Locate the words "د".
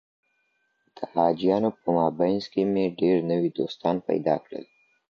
0.95-0.97